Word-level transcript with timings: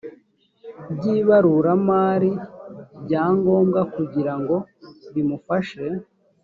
by 0.95 1.03
ibaruramari 1.17 2.31
bya 3.03 3.23
ngombwa 3.35 3.81
kugira 3.93 4.33
ngo 4.41 4.55
bimufashe 5.13 5.85